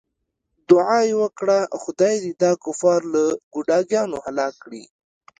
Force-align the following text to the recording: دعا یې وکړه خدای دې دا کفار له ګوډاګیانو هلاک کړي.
دعا 0.69 0.99
یې 1.07 1.15
وکړه 1.21 1.57
خدای 1.81 2.15
دې 2.23 2.31
دا 2.43 2.51
کفار 2.65 3.01
له 3.13 3.23
ګوډاګیانو 3.53 4.17
هلاک 4.25 4.53
کړي. 4.63 4.83